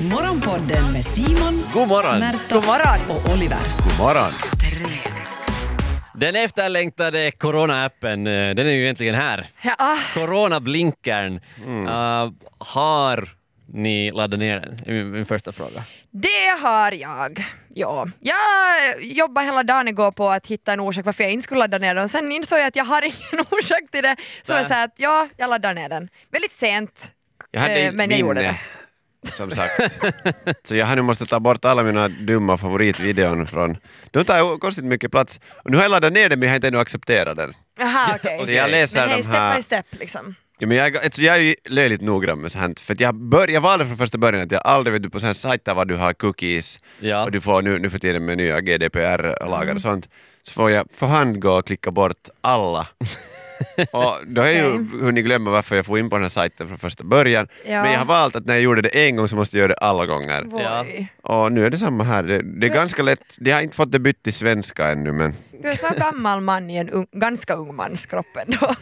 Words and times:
Morgonpodden 0.00 0.92
med 0.92 1.04
Simon, 1.04 1.54
God 1.74 1.88
morgon! 1.88 2.18
Märta 2.20 2.54
God 2.54 2.64
morgon. 2.64 2.98
och 3.08 3.32
Oliver. 3.32 3.58
God 3.84 3.98
morgon! 3.98 4.32
Den 6.14 6.36
efterlängtade 6.36 7.30
corona-appen, 7.30 8.26
eh, 8.26 8.54
den 8.54 8.66
är 8.66 8.70
ju 8.70 8.88
äntligen 8.88 9.14
här. 9.14 9.46
Ja, 9.62 9.98
Corona-blinkern. 10.14 11.40
Mm. 11.66 11.86
Uh, 11.86 12.32
har 12.58 13.28
ni 13.72 14.10
laddat 14.10 14.38
ner 14.40 14.60
den? 14.60 14.76
Det 14.84 14.90
är 14.90 14.94
min, 14.94 15.10
min 15.10 15.26
första 15.26 15.52
fråga. 15.52 15.84
det 16.10 16.48
har 16.60 16.92
jag. 16.92 17.44
Ja. 17.74 18.06
Jag 18.20 19.02
jobbade 19.04 19.46
hela 19.46 19.62
dagen 19.62 19.88
igår 19.88 20.10
på 20.10 20.28
att 20.28 20.46
hitta 20.46 20.72
en 20.72 20.80
orsak 20.80 21.04
varför 21.04 21.24
jag 21.24 21.32
inte 21.32 21.42
skulle 21.44 21.58
ladda 21.60 21.78
ner 21.78 21.94
den. 21.94 22.08
Sen 22.08 22.32
insåg 22.32 22.58
jag 22.58 22.66
att 22.66 22.76
jag 22.76 22.84
har 22.84 23.02
ingen 23.02 23.46
orsak 23.50 23.90
till 23.90 24.02
det. 24.02 24.16
Så 24.42 24.52
Nej. 24.52 24.62
jag 24.62 24.70
sa 24.70 24.82
att 24.82 24.94
ja, 24.96 25.28
jag 25.36 25.50
laddar 25.50 25.74
ner 25.74 25.88
den. 25.88 26.08
Väldigt 26.32 26.52
sent, 26.52 27.12
Jag 27.50 27.60
hade 27.60 27.74
eh, 27.74 27.84
inte 27.84 27.96
men 27.96 28.10
jag 28.10 28.18
gjorde 28.20 28.40
minne, 28.40 28.52
det. 28.52 28.58
Som 29.36 29.50
sagt. 29.50 30.00
Så 30.62 30.76
jag 30.76 30.86
har 30.86 30.96
nu 30.96 31.02
måste 31.02 31.26
ta 31.26 31.40
bort 31.40 31.64
alla 31.64 31.82
mina 31.82 32.08
dumma 32.08 32.56
favoritvideon 32.56 33.46
från... 33.46 33.76
De 34.10 34.24
tar 34.24 34.58
konstigt 34.58 34.84
mycket 34.84 35.10
plats. 35.10 35.40
Och 35.64 35.70
nu 35.70 35.76
har 35.76 35.84
jag 35.84 35.90
laddat 35.90 36.12
ner 36.12 36.28
den 36.28 36.38
men 36.38 36.46
jag 36.46 36.52
har 36.52 36.56
inte 36.56 36.68
ännu 36.68 36.78
accepterat 36.78 37.36
den. 37.36 37.54
Jaha, 37.78 38.14
okej. 38.14 38.40
Så 38.44 38.50
jag 38.52 38.70
läser 38.70 39.00
Men 39.00 39.08
hej, 39.08 39.18
de 39.18 39.22
step 39.24 39.36
här... 39.36 39.56
by 39.56 39.62
step 39.62 39.86
liksom. 39.90 40.34
Ja, 40.60 40.66
men 40.66 40.76
jag, 40.76 40.96
alltså, 40.96 41.22
jag 41.22 41.36
är 41.36 41.40
ju 41.40 41.54
löjligt 41.68 42.00
noggrann 42.00 42.40
med 42.40 42.52
sånt, 42.52 42.80
för 42.80 42.92
att 42.92 43.00
jag, 43.00 43.14
bör, 43.14 43.48
jag 43.48 43.60
valde 43.60 43.86
från 43.86 43.96
första 43.96 44.18
början 44.18 44.42
att 44.42 44.52
jag 44.52 44.62
aldrig 44.64 44.92
vet 44.92 45.02
du 45.02 45.10
på 45.10 45.20
sådana 45.20 45.34
sajter 45.34 45.74
var 45.74 45.84
du 45.84 45.96
har 45.96 46.12
cookies 46.12 46.78
Ja. 47.00 47.24
och 47.24 47.32
du 47.32 47.40
får 47.40 47.62
nu, 47.62 47.78
nu 47.78 47.90
för 47.90 47.98
tiden 47.98 48.24
med 48.24 48.36
nya 48.36 48.60
GDPR-lagar 48.60 49.62
Mm. 49.62 49.76
och 49.76 49.82
sånt, 49.82 50.08
så 50.42 50.52
får 50.52 50.70
jag 50.70 50.86
för 50.94 51.06
hand 51.06 51.40
gå 51.42 51.50
och 51.58 51.66
klicka 51.66 51.90
bort 51.90 52.28
alla. 52.40 52.86
Och 53.90 54.16
då 54.26 54.40
har 54.42 54.48
jag 54.48 54.56
ju 54.56 54.86
hunnit 55.00 55.24
glömma 55.24 55.50
varför 55.50 55.76
jag 55.76 55.86
får 55.86 55.98
in 55.98 56.10
på 56.10 56.16
den 56.16 56.22
här 56.22 56.28
sajten 56.28 56.68
från 56.68 56.78
första 56.78 57.04
början, 57.04 57.48
Ja. 57.66 57.82
men 57.82 57.92
jag 57.92 57.98
har 57.98 58.06
valt 58.06 58.36
att 58.36 58.46
när 58.46 58.54
jag 58.54 58.62
gjorde 58.62 58.82
det 58.82 59.06
en 59.06 59.16
gång 59.16 59.28
så 59.28 59.36
måste 59.36 59.56
jag 59.56 59.60
göra 59.60 59.68
det 59.72 59.86
alla 59.86 60.06
gånger. 60.06 60.46
Ja. 60.52 60.84
Och 61.22 61.52
nu 61.52 61.66
är 61.66 61.70
det 61.70 61.78
samma 61.78 62.04
här, 62.04 62.22
det, 62.22 62.42
det 62.60 62.66
är 62.66 62.74
ganska 62.74 63.02
lätt, 63.02 63.20
de 63.38 63.50
har 63.52 63.60
inte 63.62 63.76
fått 63.76 63.92
det 63.92 63.98
bytt 63.98 64.22
till 64.22 64.32
svenska 64.32 64.88
ännu 64.90 65.12
men 65.12 65.34
Du 65.62 65.68
är 65.68 65.76
så 65.76 65.88
gammal 65.98 66.40
man 66.40 66.70
i 66.70 66.76
en 66.76 66.90
ung, 66.90 67.06
ganska 67.12 67.54
ung 67.54 67.76
mans 67.76 68.06
kropp 68.06 68.36
ändå. 68.46 68.74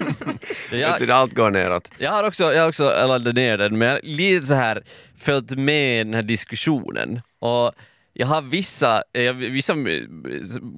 Jag, 0.70 1.10
allt 1.10 1.34
går 1.34 1.50
neråt. 1.50 1.91
jag 1.98 2.10
har 2.10 2.24
också, 2.24 2.52
jag 2.52 2.60
har 2.62 2.69
också 2.69 2.84
laddat 3.06 3.34
ner 3.34 3.58
den, 3.58 3.78
men 3.78 3.88
jag 3.88 3.94
har 3.94 4.00
lite 4.02 4.47
så 4.47 4.54
här 4.54 4.82
följt 5.19 5.50
med 5.50 6.06
den 6.06 6.14
här 6.14 6.22
diskussionen. 6.22 7.20
Och 7.38 7.72
jag 8.12 8.27
har 8.27 8.42
vissa, 8.42 9.02
eh, 9.12 9.32
vissa 9.32 9.74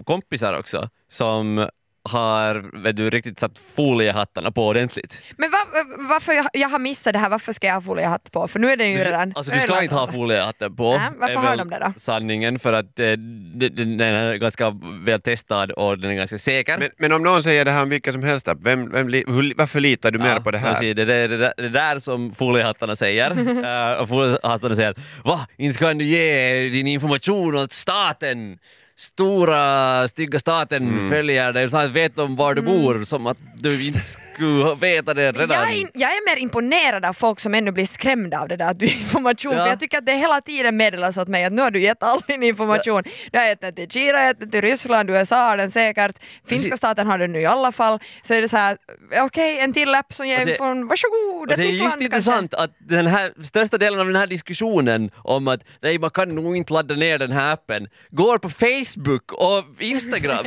kompisar 0.04 0.58
också 0.58 0.88
som 1.10 1.68
har 2.08 2.82
vet 2.82 2.96
du, 2.96 3.10
riktigt 3.10 3.38
satt 3.38 3.52
foliehattarna 3.76 4.50
på 4.50 4.66
ordentligt. 4.66 5.22
Men 5.36 5.50
va, 5.50 5.58
varför 5.98 6.32
jag, 6.32 6.46
jag 6.52 6.68
har 6.68 6.78
missat 6.78 7.12
det 7.12 7.18
här, 7.18 7.30
varför 7.30 7.52
ska 7.52 7.66
jag 7.66 7.74
ha 7.74 7.80
foliehatt 7.80 8.32
på? 8.32 8.48
För 8.48 8.58
nu 8.58 8.70
är 8.70 8.76
den 8.76 8.90
ju 8.90 8.98
redan 8.98 9.32
Alltså 9.36 9.52
du 9.52 9.60
ska 9.60 9.82
inte 9.82 9.94
ha 9.94 10.12
foliehatten 10.12 10.76
på. 10.76 10.96
Nej, 10.96 11.10
varför 11.20 11.34
har 11.34 11.56
de 11.56 11.70
det 11.70 11.78
då? 11.78 12.00
Sanningen 12.00 12.58
för 12.58 12.72
att 12.72 12.98
eh, 13.00 13.06
den 13.06 14.00
är 14.00 14.34
ganska 14.34 14.70
väl 15.04 15.20
testad 15.20 15.70
och 15.70 15.98
den 15.98 16.10
är 16.10 16.14
ganska 16.14 16.38
säker. 16.38 16.78
Men, 16.78 16.88
men 16.96 17.12
om 17.12 17.22
någon 17.22 17.42
säger 17.42 17.64
det 17.64 17.70
här 17.70 17.82
om 17.82 17.88
vilken 17.88 18.12
som 18.12 18.22
helst 18.22 18.48
vem, 18.60 18.90
vem, 18.90 19.12
hur, 19.12 19.56
varför 19.56 19.80
litar 19.80 20.10
du 20.10 20.18
mer 20.18 20.40
på 20.40 20.50
det 20.50 20.58
här? 20.58 20.68
precis, 20.68 20.96
Det 20.96 21.02
är 21.02 21.06
det, 21.06 21.36
det, 21.36 21.54
det 21.56 21.68
där 21.68 21.98
som 21.98 22.34
foliehattarna 22.34 22.96
säger. 22.96 23.28
Eh, 23.58 23.92
och 23.92 24.08
foliehattarna 24.08 24.74
säger 24.74 24.90
att 24.90 24.98
va, 25.24 25.46
inte 25.56 25.78
kan 25.78 25.98
du 25.98 26.04
ge 26.04 26.68
din 26.68 26.86
information 26.86 27.56
åt 27.56 27.72
staten. 27.72 28.58
Stora 28.98 30.08
stygga 30.08 30.38
staten 30.38 30.88
Mm. 30.88 31.10
följer 31.10 31.52
dig, 31.52 31.70
så 31.70 31.76
att 31.76 31.90
vet 31.90 32.18
om 32.18 32.36
var 32.36 32.54
du 32.54 32.62
bor 32.62 33.04
som 33.04 33.26
att 33.26 33.36
du 33.60 33.86
inte 33.86 34.00
skulle 34.00 34.74
veta 34.74 35.14
det 35.14 35.32
redan. 35.32 35.50
Jag 35.60 35.70
är, 35.72 35.80
in, 35.80 35.88
jag 35.94 36.10
är 36.10 36.34
mer 36.34 36.42
imponerad 36.42 37.04
av 37.04 37.12
folk 37.12 37.40
som 37.40 37.54
ännu 37.54 37.72
blir 37.72 37.86
skrämda 37.86 38.40
av 38.40 38.48
det 38.48 38.56
där 38.56 38.70
att 38.70 38.78
du 38.78 38.86
information, 38.86 39.52
Ja. 39.52 39.58
för 39.62 39.68
jag 39.68 39.80
tycker 39.80 39.98
att 39.98 40.06
det 40.06 40.12
hela 40.12 40.40
tiden 40.40 40.76
meddelas 40.76 41.16
åt 41.18 41.28
mig 41.28 41.44
att 41.44 41.52
nu 41.52 41.62
har 41.62 41.70
du 41.70 41.80
gett 41.80 42.02
all 42.02 42.20
din 42.26 42.42
information. 42.42 43.02
Du 43.32 43.38
har 43.38 43.46
gett 43.46 43.60
den 43.60 43.74
till 43.74 43.88
Kina, 43.90 44.24
gett 44.26 44.40
den 44.40 44.50
till 44.50 44.60
Ryssland, 44.60 45.10
USA 45.10 45.36
har 45.48 45.56
den 45.56 45.70
säkert, 45.70 46.16
finska 46.48 46.76
staten 46.76 47.06
har 47.06 47.18
den 47.18 47.32
nu 47.32 47.40
i 47.40 47.46
alla 47.46 47.72
fall. 47.72 47.98
Så 48.22 48.34
är 48.34 48.42
det 48.42 48.48
så 48.48 48.56
här, 48.56 48.76
okej 49.22 49.58
en 49.60 49.72
till 49.72 49.94
app 49.94 50.14
som 50.14 50.26
ger 50.28 50.40
information, 50.40 50.88
varsågod, 50.88 51.48
det 51.48 51.54
är 51.54 51.66
just 51.66 51.80
kanske. 51.82 52.04
intressant 52.04 52.54
att 52.54 52.70
den 52.78 53.06
här 53.06 53.32
största 53.44 53.78
delen 53.78 54.00
av 54.00 54.06
den 54.06 54.16
här 54.16 54.26
diskussionen 54.26 55.10
om 55.16 55.48
att 55.48 55.60
nej, 55.82 55.98
man 55.98 56.10
kan 56.10 56.28
nog 56.34 56.56
inte 56.56 56.72
ladda 56.72 56.94
ner 56.94 57.18
den 57.18 57.32
här 57.32 57.52
appen 57.52 57.86
går 58.10 58.38
på 58.38 58.48
Facebook 58.48 58.87
och 59.32 59.64
Instagram. 59.78 60.46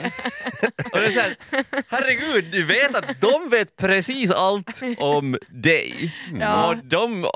och 0.91 0.99
det 0.99 1.05
är 1.05 1.11
så 1.11 1.19
här, 1.19 1.35
herregud, 1.87 2.51
du 2.51 2.63
vet 2.63 2.95
att 2.95 3.21
de 3.21 3.49
vet 3.49 3.75
precis 3.75 4.31
allt 4.31 4.81
om 4.97 5.37
dig. 5.49 6.15
Ja. 6.39 6.67
Och 6.67 6.77
de, 6.77 7.29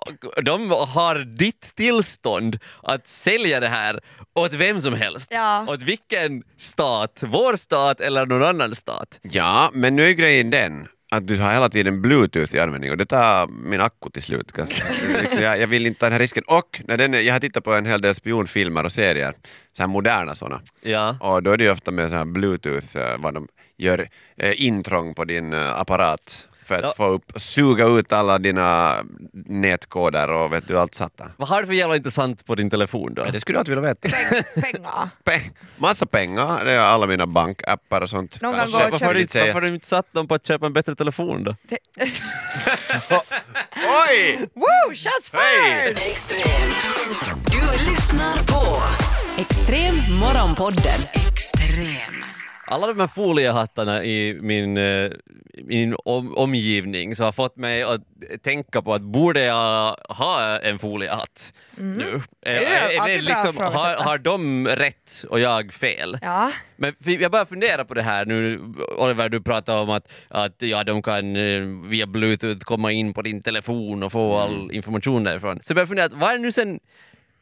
de 0.44 0.72
har 0.72 1.38
ditt 1.38 1.76
tillstånd 1.76 2.60
att 2.84 3.08
sälja 3.08 3.60
det 3.60 3.68
här 3.68 4.00
åt 4.36 4.54
vem 4.54 4.82
som 4.82 4.94
helst. 4.94 5.28
Ja. 5.32 5.66
Åt 5.70 5.82
vilken 5.82 6.44
stat, 6.58 7.20
vår 7.22 7.56
stat 7.56 8.02
eller 8.02 8.26
någon 8.26 8.44
annan 8.44 8.76
stat. 8.76 9.20
Ja, 9.22 9.70
men 9.74 9.96
nu 9.96 10.04
är 10.04 10.14
grejen 10.14 10.50
den 10.50 10.88
att 11.12 11.28
du 11.28 11.38
har 11.38 11.54
hela 11.54 11.70
tiden 11.70 12.02
bluetooth 12.02 12.56
i 12.56 12.60
användning 12.60 12.92
och 12.92 12.98
det 12.98 13.06
tar 13.06 13.48
min 13.48 13.82
akku 13.82 14.10
till 14.10 14.24
slut. 14.24 14.52
liksom, 15.22 15.42
jag, 15.42 15.60
jag 15.60 15.68
vill 15.68 15.86
inte 15.86 16.00
ta 16.00 16.06
den 16.06 16.14
här 16.14 16.20
risken. 16.20 16.44
Och 16.48 16.82
när 16.88 16.98
den, 16.98 17.14
jag 17.14 17.34
har 17.34 17.40
tittat 17.40 17.64
på 17.64 17.74
en 17.74 17.86
hel 17.86 18.02
del 18.02 18.16
spionfilmer 18.16 18.84
och 18.84 18.92
serier, 18.92 19.34
så 19.74 19.84
här 19.84 19.88
moderna 19.88 20.36
sådana. 20.36 20.62
Ja. 20.82 21.18
Och 21.20 21.44
då 21.44 21.52
är 21.52 21.58
det 21.58 21.64
ju 21.64 21.72
ofta 21.72 21.92
med 21.92 22.10
så 22.10 22.16
här 22.16 22.26
bluetooth, 22.26 22.98
eh, 22.98 23.18
vad 23.18 23.34
de 23.34 23.48
gör 23.78 24.10
eh, 24.38 24.66
intrång 24.66 25.14
på 25.14 25.26
din 25.26 25.54
eh, 25.54 25.80
apparat 25.80 26.48
för 26.66 26.76
att 26.76 26.82
Ja. 26.82 26.94
få 26.98 27.06
upp, 27.08 27.32
suga 27.36 27.86
ut 27.86 28.14
alla 28.14 28.40
dina 28.40 28.96
nätkoder 29.34 30.32
och 30.32 30.54
vet 30.54 30.68
du 30.68 30.80
allt 30.80 30.96
satan. 30.96 31.32
Vad 31.38 31.48
har 31.48 31.62
du 31.62 31.68
för 31.68 31.74
jävla 31.74 31.96
intressant 31.96 32.46
på 32.46 32.56
din 32.56 32.70
telefon 32.70 33.14
då? 33.14 33.24
Ja, 33.26 33.32
Det 33.32 33.40
skulle 33.40 33.56
du 33.56 33.60
alltid 33.60 33.76
vilja 33.76 33.90
veta. 33.90 34.08
Peng- 34.08 34.62
Pengar. 34.62 35.10
Pe- 35.24 35.52
massa 35.78 36.06
pengar, 36.06 36.66
det 36.66 36.72
är 36.72 36.80
alla 36.80 37.08
mina 37.08 37.28
bankappar 37.28 38.02
och 38.02 38.10
sånt. 38.10 38.42
Någon 38.42 38.54
och 38.54 38.60
Varför 38.60 39.06
har, 39.06 39.16
inte, 39.20 39.40
varför 39.40 39.54
har 39.54 39.62
du 39.62 39.74
inte 39.76 39.88
satt 39.88 40.14
dem 40.14 40.28
på 40.28 40.36
att 40.36 40.48
köpa 40.48 40.66
en 40.66 40.74
bättre 40.74 40.96
telefon 40.96 41.44
då? 41.44 41.56
Oj! 44.10 44.50
Woo, 44.54 44.96
shots 44.96 45.30
fired! 45.30 45.98
Extrem. 45.98 46.72
Du 47.52 47.84
lyssnar 47.92 48.36
på 48.48 48.84
Extrem 49.42 49.96
Morgonpodden. 50.20 51.00
Extrem. 51.14 52.25
Alla 52.68 52.88
de 52.88 53.00
här 53.00 53.08
foliehattarna 53.08 54.04
i 54.04 54.38
min, 54.42 54.78
eh, 54.78 55.12
min 55.64 55.96
om, 56.06 56.38
omgivning 56.38 57.16
så 57.16 57.24
har 57.24 57.32
fått 57.32 57.58
mig 57.58 57.84
att 57.84 58.02
tänka 58.44 58.82
på 58.82 58.94
att 58.94 59.02
borde 59.02 59.42
jag 59.44 59.96
ha 60.10 60.60
en 60.60 60.80
foliehatt 60.80 61.54
nu? 61.78 62.22
Det 62.42 62.50
är 62.50 62.92
Eh, 62.96 63.02
alltid 63.02 63.26
bra 63.26 63.30
liksom, 63.30 63.50
att 63.50 63.56
ifrågasätta. 63.56 63.80
har, 63.80 63.96
har 63.96 64.18
de 64.18 64.68
rätt 64.68 65.26
och 65.30 65.40
jag 65.40 65.74
fel? 65.74 66.18
Ja. 66.22 66.52
Men 66.78 66.94
jag 67.00 67.32
börjar 67.32 67.46
fundera 67.46 67.86
på 67.86 67.94
det 67.94 68.02
här 68.02 68.26
nu, 68.26 68.62
Oliver, 68.98 69.30
du 69.30 69.42
pratar 69.42 69.78
om 69.82 69.90
att, 69.90 70.12
att 70.28 70.62
ja, 70.62 70.84
de 70.84 71.02
kan 71.02 71.36
eh, 71.36 71.62
via 71.90 72.08
bluetooth 72.08 72.60
komma 72.60 72.92
in 72.92 73.14
på 73.14 73.22
din 73.22 73.42
telefon 73.44 74.04
och 74.04 74.12
få 74.12 74.38
all 74.38 74.72
information 74.72 75.24
därifrån. 75.24 75.60
Så 75.62 75.72
jag 75.72 75.76
börjar 75.76 75.88
fundera, 75.88 76.10
vad 76.14 76.32
är 76.34 76.38
nu 76.38 76.52
sen 76.52 76.80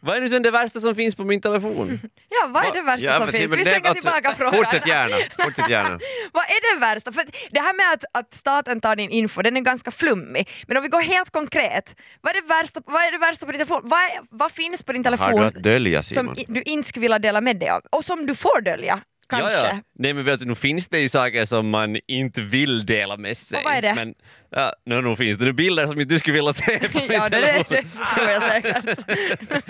vad 0.04 0.16
är 0.18 0.22
nu 0.22 0.30
sen 0.30 0.42
det 0.42 0.52
värsta 0.52 0.82
som 0.82 0.96
finns 0.96 1.16
på 1.16 1.24
min 1.24 1.42
telefon? 1.42 2.00
Ja, 2.30 2.48
vad 2.48 2.66
är 2.66 2.72
det 2.72 2.82
värsta 2.82 3.18
som 3.18 3.26
precis, 3.26 3.40
finns? 3.42 3.50
men 3.50 3.58
Vi 3.60 3.64
det- 3.64 3.70
slänger 3.72 3.90
alltså, 3.90 4.04
tillbaka 4.12 4.36
frågan. 4.36 4.54
Fortsätt 4.54 4.88
gärna, 4.88 5.16
fortsätt 5.44 5.70
gärna. 5.70 5.90
Vad 6.34 6.44
är 6.44 6.74
det 6.76 6.80
värsta? 6.80 7.12
För 7.12 7.22
att 7.22 7.36
det 7.52 7.60
här 7.60 7.74
med 7.74 7.94
att, 7.94 8.04
att 8.20 8.34
staten 8.34 8.82
tar 8.82 8.96
din 8.96 9.10
info, 9.10 9.42
den 9.42 9.58
är 9.58 9.62
ganska 9.62 9.92
flummig. 9.92 10.50
Men 10.68 10.78
om 10.78 10.84
vi 10.84 10.90
går 10.90 11.02
helt 11.02 11.32
konkret, 11.32 11.96
vad 12.22 12.36
är 12.36 12.42
det 12.42 12.48
värsta, 12.48 12.82
vad 12.86 13.02
är 13.04 13.12
det 13.12 13.18
värsta 13.18 13.46
på 13.46 13.52
din 13.52 13.60
telefon? 13.60 13.82
Vad, 13.84 14.00
är, 14.00 14.20
vad 14.30 14.52
finns 14.52 14.84
på 14.84 14.92
din 14.94 15.06
Har 15.06 15.12
telefon 15.18 15.42
du 15.42 15.48
att 15.48 15.54
dölja 15.64 16.04
som 16.04 16.16
Simon? 16.16 16.38
i- 16.40 16.46
du 16.48 16.62
inte 16.62 16.90
skulle 16.90 17.02
vilja 17.02 17.20
dela 17.20 17.42
med 17.42 17.60
dig 17.60 17.70
av? 17.70 17.82
Och 17.92 18.06
som 18.06 18.26
du 18.26 18.36
får 18.36 18.62
dölja, 18.62 19.00
kanske? 19.28 19.58
Ja, 19.58 19.68
ja. 19.68 19.80
Nej 19.94 20.14
men 20.14 20.26
vet 20.26 20.40
du, 20.40 20.46
nu 20.46 20.56
finns 20.56 20.88
det 20.88 21.00
ju 21.00 21.10
saker 21.10 21.46
som 21.46 21.70
man 21.70 21.98
inte 22.08 22.42
vill 22.42 22.86
dela 22.86 23.18
med 23.18 23.38
sig. 23.38 23.58
Och 23.58 23.64
vad 23.64 23.74
är 23.74 23.82
det? 23.82 23.96
Men, 23.96 24.14
ja, 24.50 24.74
nu, 24.86 25.02
nu 25.02 25.16
finns 25.16 25.40
det 25.40 25.46
nu 25.46 25.54
bilder 25.54 25.88
som 25.88 26.00
inte 26.02 26.14
du 26.16 26.20
skulle 26.20 26.36
vilja 26.36 26.54
se 26.54 26.80
på 26.92 27.00
min 27.00 27.12
Ja, 27.12 27.30
det, 27.30 27.40
det, 27.40 27.64
telefon. 27.64 27.66
det 27.70 28.16
tror 28.16 28.30
jag 28.30 28.44
säkert. 28.44 29.06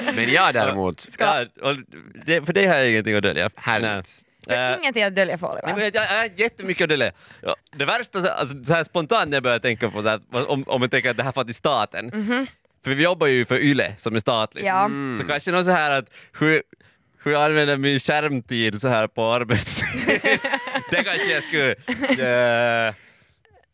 Men 0.15 0.31
jag 0.33 0.53
däremot, 0.53 1.07
Ja, 1.17 1.45
och 1.61 1.75
det, 2.25 2.45
för 2.45 2.53
det 2.53 2.65
har 2.65 2.75
jag 2.75 2.89
ingenting 2.89 3.15
att 3.15 3.23
dölja. 3.23 3.49
Härligt. 3.55 3.89
Nej. 3.89 4.03
Det 4.47 4.53
är 4.55 4.73
Eh, 4.73 4.79
ingenting 4.79 5.03
att 5.03 5.15
dölja 5.15 5.37
för 5.37 5.47
Nej, 5.47 5.55
Oliver. 5.63 5.73
men 5.75 5.83
jag, 5.83 5.95
jag 6.11 6.17
har 6.17 6.29
jättemycket 6.35 6.83
att 6.83 6.89
dölja. 6.89 7.11
Ja, 7.41 7.55
det 7.77 7.85
värsta, 7.85 8.21
så- 8.21 8.29
alltså, 8.29 8.63
så 8.63 8.73
här 8.73 8.83
spontant 8.83 9.29
när 9.29 9.35
jag 9.35 9.43
börjar 9.43 9.59
tänka 9.59 9.89
på 9.89 10.01
så 10.01 10.09
här, 10.09 10.19
om, 10.49 10.63
om 10.67 10.81
jag 10.81 10.91
tänker 10.91 11.09
att 11.09 11.17
det 11.17 11.23
här 11.23 11.43
till 11.43 11.55
staten. 11.55 12.11
För 12.83 12.91
vi 12.95 13.03
jobbar 13.03 13.27
ju 13.27 13.45
för 13.45 13.59
YLE 13.59 13.93
som 13.97 14.15
är 14.15 14.19
statligt. 14.19 14.65
Ja. 14.65 14.89
Så 15.17 15.23
kanske 15.27 15.51
något 15.51 15.65
så 15.65 15.71
här 15.71 15.91
att 15.91 16.05
hur, 16.39 16.63
hur 17.23 17.31
jag 17.31 17.43
använder 17.43 17.77
min 17.77 17.99
skärmtid 17.99 18.81
så 18.81 18.87
här 18.87 19.07
på 19.07 19.33
arbetstid. 19.33 19.87
det 20.91 21.03
kanske 21.03 21.33
jag 21.33 21.43
skulle... 21.43 21.71
eh, 21.71 22.93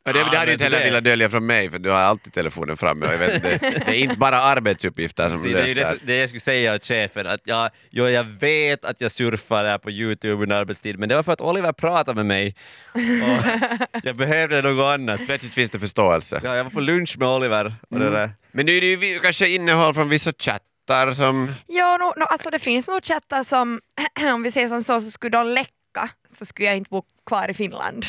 Och 0.06 0.14
det, 0.14 0.20
Ja, 0.20 0.30
det 0.32 0.38
hade 0.38 0.40
du 0.40 0.46
men 0.46 0.52
inte 0.54 0.64
heller 0.64 0.84
velat 0.84 1.04
dölja 1.04 1.30
från 1.30 1.46
mig 1.46 1.72
för 1.72 1.80
du 1.80 1.90
har 1.90 2.00
alltid 2.00 2.34
telefonen 2.34 2.78
framme 2.78 3.06
och 3.08 3.14
jag 3.14 3.18
vet, 3.18 3.44
det, 3.44 3.58
det 3.86 3.92
är 3.92 3.94
inte 3.94 4.18
bara 4.18 4.42
arbetsuppgifter 4.42 5.30
som 5.30 5.38
Se, 5.38 5.54
det 5.54 5.74
det, 5.74 5.98
det 6.06 6.16
jag 6.18 6.30
skulle 6.30 6.40
säga 6.40 6.76
åt 6.76 6.86
chefen, 6.86 7.28
att 7.28 7.42
jag, 7.44 7.70
ja, 7.90 8.10
jag 8.10 8.24
vet 8.24 8.86
att 8.86 9.02
jag 9.02 9.12
surfar 9.12 9.64
där 9.64 9.78
på 9.78 9.92
Youtube 9.92 10.44
under 10.44 10.56
arbetstid, 10.56 11.00
men 11.00 11.10
det 11.10 11.16
var 11.16 11.24
för 11.24 11.32
att 11.34 11.42
Oliver 11.42 11.72
pratade 11.74 12.16
med 12.16 12.26
mig 12.26 12.56
jag 14.04 14.16
behövde 14.16 14.62
något 14.62 14.84
annat. 15.00 15.22
Plötsligt 15.26 15.54
finns 15.54 15.72
det 15.72 15.80
förståelse. 15.80 16.42
Ja, 16.44 16.56
jag 16.56 16.64
var 16.64 16.72
på 16.72 16.80
lunch 16.82 17.16
med 17.20 17.28
Oliver 17.28 17.76
och 17.90 18.00
det 18.00 18.10
där. 18.12 18.32
Men 18.52 18.66
nu 18.66 18.72
är 18.78 18.82
det 18.82 18.88
ju 19.08 19.20
kanske 19.20 19.48
innehåll 19.48 19.94
från 19.94 20.10
vissa 20.10 20.32
chatt 20.40 20.62
chattar 20.90 21.14
som... 21.14 21.54
Ja, 21.68 21.98
no, 21.98 22.14
no, 22.18 22.24
alltså 22.24 22.50
det 22.50 22.60
finns 22.60 22.88
nog 22.88 23.06
chattar 23.06 23.44
som, 23.44 23.80
om 24.34 24.44
vi 24.44 24.52
säger 24.52 24.68
som 24.70 24.84
så, 24.84 25.02
så 25.02 25.12
skulle 25.12 25.38
de 25.38 25.48
läcka 25.48 26.10
så 26.40 26.46
skulle 26.46 26.68
jag 26.68 26.78
inte 26.78 26.90
bo 26.90 27.04
kvar 27.28 27.50
i 27.50 27.54
Finland. 27.54 28.06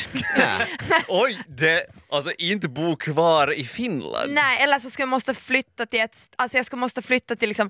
Oj, 1.07 1.39
det, 1.47 1.85
alltså 2.11 2.31
inte 2.37 2.69
bo 2.69 2.95
kvar 2.95 3.53
i 3.53 3.63
Finland. 3.63 4.33
Nej, 4.33 4.63
eller 4.63 4.79
så 4.79 4.89
skulle 4.89 5.03
jag 5.03 5.09
måste 5.09 5.33
flytta 5.33 5.85
till 5.85 5.99
ett, 5.99 6.17
alltså 6.35 6.57
jag 6.57 6.65
skulle 6.65 6.79
måste 6.79 7.01
flytta 7.01 7.35
till 7.35 7.49
liksom 7.49 7.69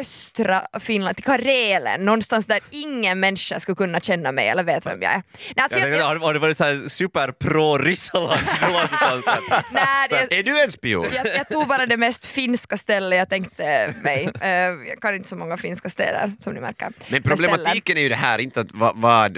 östra 0.00 0.62
Finland, 0.80 1.16
till 1.16 1.24
Karelen, 1.24 2.04
någonstans 2.04 2.46
där 2.46 2.60
ingen 2.70 3.20
människa 3.20 3.60
skulle 3.60 3.76
kunna 3.76 4.00
känna 4.00 4.32
mig 4.32 4.48
eller 4.48 4.62
vet 4.64 4.86
vem 4.86 5.02
jag 5.02 5.12
är. 5.12 5.22
Nej, 5.32 5.54
alltså 5.56 5.78
Jag 5.78 5.88
jag, 5.88 5.98
tänkte, 5.98 6.26
har, 6.26 6.32
det 6.34 6.38
varit 6.38 6.92
super 6.92 7.32
pro 7.32 7.78
Ryssland? 7.78 8.28
nej, 9.70 10.08
det, 10.10 10.38
Är 10.38 10.42
du 10.42 10.62
en 10.62 10.70
spion? 10.70 11.06
jag, 11.14 11.26
jag 11.26 11.48
tog 11.48 11.66
bara 11.66 11.86
det 11.86 11.96
mest 11.96 12.26
finska 12.26 12.78
stället 12.78 13.18
jag 13.18 13.28
tänkte 13.28 13.94
mig. 14.02 14.30
Eh, 14.40 14.50
jag 14.88 15.00
kan 15.00 15.14
inte 15.14 15.28
så 15.28 15.36
många 15.36 15.56
finska 15.56 15.90
städer 15.90 16.32
som 16.40 16.54
ni 16.54 16.60
märker. 16.60 16.92
Men 17.08 17.22
problematiken 17.22 17.96
är 17.96 18.02
ju 18.02 18.08
det 18.08 18.14
här, 18.14 18.38
inte 18.38 18.60
att 18.60 18.72
vad, 18.72 18.96
vad 18.96 19.36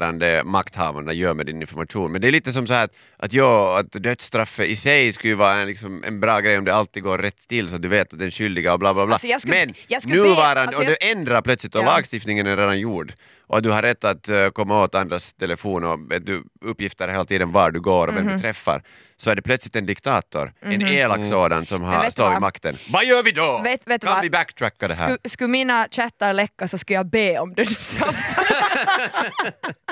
nuvarande 0.00 0.42
makthavarna 0.44 1.12
gör 1.12 1.34
med 1.34 1.46
din 1.46 1.60
information, 1.60 2.12
men 2.12 2.20
det 2.20 2.28
är 2.28 2.32
lite 2.32 2.52
som 2.52 2.66
så 2.66 2.74
här 2.74 2.84
att, 2.84 2.90
att, 3.16 3.32
ja, 3.32 3.78
att 3.80 3.92
dödsstraffet 3.92 4.66
i 4.68 4.76
sig 4.76 5.12
skulle 5.12 5.30
ju 5.30 5.34
vara 5.34 5.54
en, 5.54 5.66
liksom, 5.66 6.04
en 6.04 6.20
bra 6.20 6.40
grej 6.40 6.58
om 6.58 6.64
det 6.64 6.74
alltid 6.74 7.02
går 7.02 7.18
rätt 7.18 7.48
till 7.48 7.68
så 7.68 7.76
att 7.76 7.82
du 7.82 7.88
vet 7.88 8.12
att 8.12 8.18
den 8.18 8.30
skyldiga 8.30 8.72
och 8.72 8.78
bla 8.78 8.94
bla 8.94 9.06
bla. 9.06 9.14
Alltså, 9.14 9.38
skulle- 9.38 9.66
men 9.88 10.00
skulle 10.00 10.22
be- 10.22 10.28
nuvarande, 10.28 10.60
alltså, 10.62 10.80
och 10.80 10.86
du 10.86 10.96
ändrar 11.10 11.42
plötsligt 11.42 11.74
och 11.74 11.82
Ja. 11.82 11.86
lagstiftningen 11.86 12.46
är 12.46 12.56
redan 12.56 12.78
gjord 12.80 13.12
och 13.46 13.62
du 13.62 13.70
har 13.70 13.82
rätt 13.82 14.04
att 14.04 14.28
eh, 14.28 14.48
komma 14.48 14.82
åt 14.82 14.94
andras 14.94 15.32
telefon 15.32 15.84
och 15.84 16.10
vet 16.12 16.26
du, 16.26 16.44
uppgifter 16.64 17.08
hela 17.08 17.24
tiden 17.24 17.52
var 17.52 17.70
du 17.70 17.80
går 17.80 18.08
och 18.08 18.16
vem 18.16 18.24
Mhm. 18.24 18.32
du 18.34 18.40
träffar, 18.40 18.82
så 19.16 19.30
är 19.30 19.34
det 19.36 19.42
plötsligt 19.42 19.76
en 19.76 19.86
diktator, 19.86 20.52
en 20.60 20.82
elak 20.88 21.26
sådan 21.26 21.66
som 21.66 21.82
har, 21.82 22.10
står 22.10 22.30
vid 22.30 22.40
makten. 22.40 22.76
Vad 22.90 23.04
gör 23.04 23.22
vi 23.22 23.30
då? 23.30 23.60
Vet- 23.64 23.86
vet 23.88 24.04
kan 24.04 24.14
vad? 24.14 24.22
vi 24.22 24.30
backtracka 24.30 24.88
det 24.88 24.94
här? 24.94 25.04
Skulle, 25.06 25.18
skulle 25.30 25.48
mina 25.50 25.88
chattar 25.90 26.32
läcka 26.32 26.68
så 26.68 26.78
skulle 26.78 26.96
jag 26.96 27.06
be 27.06 27.38
om 27.38 27.54
dödsstraff. 27.54 28.16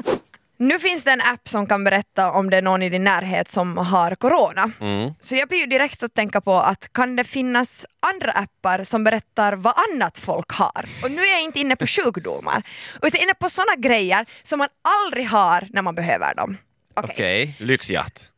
nu 0.63 0.79
finns 0.79 1.05
det 1.05 1.11
en 1.11 1.21
app 1.21 1.49
som 1.49 1.67
kan 1.67 1.85
berätta 1.85 2.31
om 2.31 2.51
det 2.51 2.57
är 2.57 2.63
någon 2.63 2.83
i 2.83 2.89
din 2.89 3.05
närhet 3.05 3.49
som 3.49 3.79
har 3.79 4.15
corona. 4.15 4.71
Mm. 4.81 5.15
Så 5.21 5.35
jag 5.37 5.49
blir 5.49 5.59
ju 5.59 5.67
direkt 5.67 6.03
att 6.03 6.15
tänka 6.15 6.41
på 6.41 6.57
att 6.57 6.93
kan 6.93 7.17
det 7.17 7.25
finnas 7.25 7.87
andra 8.01 8.33
appar 8.33 8.85
som 8.85 9.05
berättar 9.05 9.53
vad 9.53 9.75
annat 9.91 10.19
folk 10.19 10.51
har? 10.51 10.85
Och 11.03 11.11
nu 11.11 11.23
är 11.23 11.33
jag 11.33 11.43
inte 11.43 11.61
inne 11.61 11.77
på 11.77 11.87
sjukdomar, 11.87 12.63
utan 13.03 13.21
inne 13.21 13.35
på 13.35 13.49
sådana 13.49 13.77
grejer 13.77 14.27
som 14.43 14.59
man 14.59 14.69
aldrig 14.83 15.29
har 15.29 15.69
när 15.71 15.83
man 15.83 15.95
behöver 15.95 16.35
dem. 16.35 16.57
Okej, 16.95 17.11
Okej. 17.15 17.57
Lyxjatt. 17.59 18.33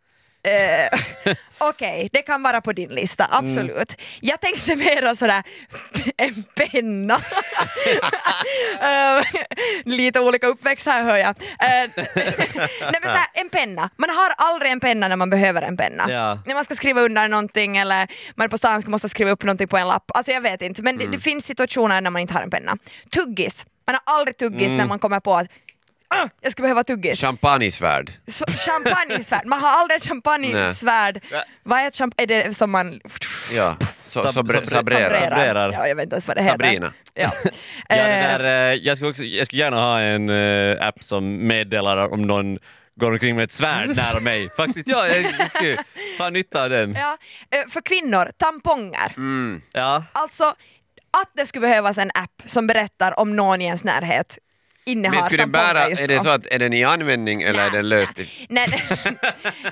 Eh, 0.45 1.35
Okej, 1.59 2.09
det 2.13 2.23
kan 2.23 2.43
vara 2.43 2.61
på 2.61 2.73
din 2.73 2.91
lista, 2.91 3.29
absolut. 3.31 3.97
Jag 4.21 4.41
tänkte 4.41 4.77
mer 4.77 5.15
sådär, 5.15 5.43
en 6.17 6.45
penna. 6.55 7.21
Eh, 8.81 9.25
lite 9.85 10.21
olika 10.21 10.47
uppväxt 10.47 10.87
här 10.87 11.05
hör 11.05 11.17
jag. 11.17 11.29
Eh, 11.29 11.91
Nej, 11.97 13.01
men 13.01 13.03
såhär, 13.03 13.27
en 13.35 13.49
penna, 13.49 13.91
man 13.97 14.11
har 14.11 14.31
aldrig 14.37 14.73
en 14.73 14.81
penna 14.81 15.09
när 15.09 15.17
man 15.17 15.31
behöver 15.31 15.63
en 15.63 15.77
penna. 15.77 16.05
Ja. 16.09 16.39
När 16.47 16.55
man 16.55 16.65
ska 16.65 16.75
skriva 16.75 17.01
under 17.01 17.29
någonting 17.29 17.77
eller 17.77 18.09
man 18.35 18.45
är 18.45 18.49
på 18.49 18.59
stan 18.59 18.77
och 18.77 18.89
måste 18.89 19.09
skriva 19.09 19.31
upp 19.31 19.43
någonting 19.43 19.69
på 19.69 19.77
en 19.77 19.87
lapp. 19.89 20.11
Alltså 20.15 20.33
jag 20.33 20.41
vet 20.41 20.63
inte, 20.63 20.83
men 20.83 20.97
det, 20.99 21.07
det 21.07 21.19
finns 21.19 21.47
situationer 21.47 22.01
när 22.01 22.11
man 22.11 22.23
inte 22.23 22.35
har 22.35 22.43
en 22.43 22.51
penna. 22.51 22.77
Tuggis, 23.11 23.67
man 23.87 23.99
har 24.05 24.15
aldrig 24.19 24.37
tuggis 24.37 24.69
när 24.73 24.87
man 24.87 24.99
kommer 24.99 25.21
på 25.21 25.35
att 25.35 25.47
"Ah, 26.09 26.29
jag 26.41 26.53
skulle 26.53 26.65
behöva 26.65 26.85
tuggis. 26.85 27.21
Champagnesvärd. 27.21 28.13
Så, 28.29 28.45
champagnesvärd, 28.47 29.47
man 29.47 29.61
har 29.61 29.81
aldrig 29.81 30.03
champagnesvärd. 30.03 31.21
Vad 31.63 31.79
är, 31.79 31.91
champ- 31.91 32.15
är 32.17 32.27
det 32.27 32.57
som 32.57 32.71
man 32.71 33.01
Ja, 33.53 33.77
så, 34.23 34.29
Sab- 34.29 34.33
sabre- 34.33 34.67
sabrerar. 34.67 35.21
Sabrerar. 35.21 35.73
Ja, 35.73 35.89
jag 35.89 35.97
vet 35.97 36.03
inte 36.03 36.15
ens 36.15 36.29
vad 36.29 36.37
det 36.37 36.43
heter. 36.43 36.65
Sabrina. 36.65 36.93
Ja. 37.15 37.31
Ja, 37.89 37.97
Eh, 37.97 38.39
där, 38.39 38.45
eh, 38.45 38.75
jag, 38.75 38.97
skulle 38.97 39.11
också, 39.11 39.23
jag 39.25 39.47
skulle 39.47 39.63
gärna 39.63 39.77
ha 39.77 40.01
en 40.01 40.31
eh, 40.31 40.87
app 40.87 41.03
som 41.05 41.47
meddelar 41.47 42.13
om 42.13 42.23
någon 42.23 42.59
går 43.01 43.13
omkring 43.13 43.37
med 43.37 43.45
ett 43.45 43.53
svärd 43.53 43.89
nära 43.97 44.21
mig. 44.21 44.49
Faktiskt, 44.57 44.89
ja, 44.89 45.07
jag 45.09 45.51
skulle 45.51 45.77
ha 46.19 46.31
nytta 46.31 46.63
av 46.65 46.71
den. 46.71 46.95
ja. 46.95 47.17
För 47.71 47.81
kvinnor, 47.81 48.31
tamponger. 48.37 49.13
Mm. 49.17 49.63
Ja. 49.73 50.05
Alltså 50.13 50.45
att 51.23 51.31
det 51.37 51.47
skulle 51.47 51.61
behövas 51.69 51.99
en 51.99 52.11
app 52.15 52.43
som 52.47 52.67
berättar 52.67 53.21
om 53.21 53.37
någon 53.37 53.61
i 53.61 53.65
ens 53.65 53.85
närhet 53.85 54.39
innehar 54.87 55.15
Men 55.15 55.25
skulle 55.25 55.43
den 55.43 55.53
bära, 55.53 55.89
just 55.89 56.03
är 56.03 56.09
det 56.09 56.21
så 56.21 56.29
att 56.29 56.47
är 56.47 56.59
den 56.59 56.73
i 56.73 56.85
användning 56.85 57.43
eller 57.43 57.67
är 57.67 57.71
den 57.71 57.89
löst. 57.89 58.13
Nej, 58.49 58.67
nej. 58.71 59.17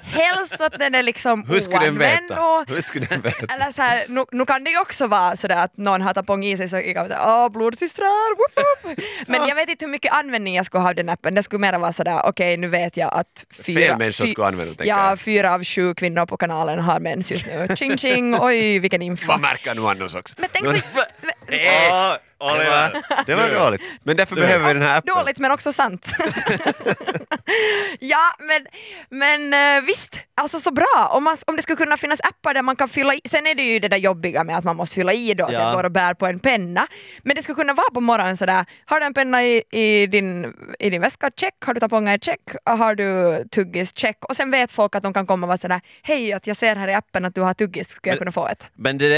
helst 0.03 0.61
att 0.61 0.79
den 0.79 0.94
är 0.94 1.03
liksom 1.03 1.44
Hur 1.49 1.61
skulle 1.61 1.85
den 1.85 1.99
veta? 1.99 2.43
och 2.43 2.69
Hur 2.69 2.82
skulle 2.82 3.06
den 3.06 3.20
veta? 3.20 3.55
Eller 3.55 3.73
så 3.73 3.82
här, 3.82 4.05
nu, 4.09 4.25
nu 4.32 4.44
kan 4.44 4.64
det 4.64 4.70
ju 4.70 4.81
också 4.81 5.06
vara 5.06 5.37
sådär 5.37 5.64
att 5.64 5.76
någon 5.76 6.00
har 6.00 6.14
tampong 6.14 6.44
i 6.44 6.56
sig 6.56 6.69
så 6.69 6.76
jag 6.76 6.94
kan 6.94 7.09
säga 7.09 7.20
åh 7.26 7.49
blodsystrar, 7.53 8.37
woop, 8.37 8.85
woop." 8.85 8.99
Men 9.26 9.49
jag 9.49 9.55
vet 9.55 9.69
inte 9.69 9.85
hur 9.85 9.93
mycket 9.93 10.12
användning 10.12 10.55
jag 10.55 10.67
skulle 10.67 10.82
ha 10.82 10.88
av 10.88 10.94
den 10.94 11.09
appen. 11.09 11.35
Det 11.35 11.43
skulle 11.43 11.61
mer 11.61 11.79
vara 11.79 11.93
sådär 11.93 12.20
okej 12.25 12.56
nu 12.56 12.69
vet 12.69 12.97
jag 12.97 13.15
att 13.15 13.44
fyra, 13.65 13.81
Fel 13.81 13.99
människor 13.99 14.26
skulle 14.26 14.47
använda 14.47 14.75
den, 14.75 14.87
ja, 14.87 15.17
fyra 15.17 15.55
av 15.55 15.65
sju 15.65 15.94
kvinnor 15.94 16.26
på 16.26 16.37
kanalen 16.37 16.79
har 16.79 17.00
mens 17.00 17.31
just 17.31 17.47
nu. 17.47 17.76
Ching 17.76 17.99
ching, 17.99 18.37
oj 18.41 18.79
vilken 18.79 19.03
info. 19.03 19.26
Vad 19.26 19.41
märker 19.41 19.75
nu 19.75 19.87
annars 19.87 20.15
också? 20.15 20.35
Men 20.38 20.49
tänk 20.53 20.67
så... 20.67 20.73
Det 22.43 22.71
var, 22.71 23.03
det 23.27 23.35
var 23.35 23.65
dåligt. 23.65 23.83
Men 24.03 24.17
därför 24.17 24.35
behöver 24.37 24.67
vi 24.69 24.73
den 24.73 24.83
här 24.83 24.99
appen. 24.99 25.15
Dåligt 25.15 25.39
men 25.39 25.50
också 25.50 25.73
sant. 25.73 26.12
ja 28.00 28.37
men, 28.39 28.67
men 29.11 29.55
eh, 29.79 29.85
visst, 29.87 30.21
alltså 30.35 30.61
så 30.61 30.71
bra. 30.71 31.09
Om, 31.11 31.25
man, 31.25 31.37
om 31.47 31.56
det 31.56 31.62
skulle 31.62 31.77
kunna 31.77 31.97
finnas 31.97 32.21
appar 32.21 32.55
där 32.55 32.62
man 32.62 32.77
kan 32.77 32.89
fylla 32.89 33.15
i, 33.15 33.21
sen 33.29 33.47
är 33.47 33.55
det 33.55 33.62
ju 33.62 33.79
det 33.79 33.89
där 33.89 33.97
jobbiga 33.97 34.44
med 34.44 34.56
att 34.56 34.65
man 34.65 34.77
måste 34.77 34.94
fylla 34.94 35.12
i 35.12 35.35
då, 35.35 35.44
att 35.44 35.53
Ja. 35.53 35.61
jag 35.61 35.75
går 35.77 35.85
och 35.85 35.93
bär 35.93 36.15
på 36.15 36.27
en 36.27 36.39
penna. 36.41 36.87
Men 37.23 37.37
det 37.37 37.43
skulle 37.43 37.56
kunna 37.56 37.75
vara 37.75 37.91
på 37.94 38.00
morgonen 38.00 38.37
sådär, 38.37 38.65
har 38.85 39.00
du 39.00 39.06
en 39.06 39.15
penna 39.15 39.44
i, 39.44 39.62
i, 39.71 40.06
din, 40.06 40.55
i 40.79 40.91
din 40.91 41.00
väska? 41.00 41.31
Check. 41.37 41.55
Har 41.65 41.75
du 41.75 41.81
tamponger? 41.81 42.19
Check. 42.19 42.41
Har 42.65 42.94
du 42.94 43.44
tuggis? 43.49 43.93
Check. 43.97 44.25
Och 44.25 44.37
sen 44.37 44.50
vet 44.50 44.73
folk 44.73 44.94
att 44.94 45.03
de 45.03 45.12
kan 45.15 45.27
komma 45.27 45.44
och 45.44 45.49
vara 45.49 45.59
sådär, 45.59 45.81
hej 46.03 46.33
att 46.33 46.47
jag 46.47 46.56
ser 46.56 46.77
här 46.77 46.89
i 46.89 46.94
appen 46.94 47.25
att 47.25 47.35
du 47.35 47.41
har 47.41 47.55
tuggis, 47.55 47.89
skulle 47.89 48.12
jag 48.12 48.19
kunna 48.19 48.33
få 48.33 48.49
ett? 48.49 48.67
Men 48.75 48.99
det, 48.99 49.09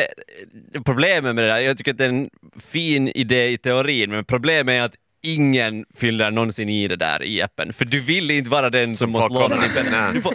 det, 0.72 0.80
problemet 0.84 1.34
med 1.34 1.44
det 1.44 1.48
där, 1.50 1.58
jag 1.58 1.76
tycker 1.76 1.90
att 1.90 1.98
det 1.98 2.04
är 2.04 2.08
en 2.08 2.30
fin 2.58 3.08
idé 3.08 3.48
i 3.48 3.58
teorin, 3.58 4.10
men 4.10 4.24
problemet 4.24 4.72
är 4.72 4.82
att 4.82 4.94
ingen 5.22 5.84
fyller 5.96 6.30
någonsin 6.30 6.68
i 6.68 6.88
det 6.88 6.96
där 6.96 7.22
i 7.22 7.42
appen. 7.42 7.72
För 7.72 7.84
du 7.84 8.00
vill 8.00 8.30
inte 8.30 8.50
vara 8.50 8.70
den 8.70 8.96
som, 8.96 9.12
Som 9.12 9.12
måste 9.12 9.34
låna 9.34 9.62
din 9.62 9.70
penna. 9.84 10.12
Du 10.12 10.22
får, 10.22 10.34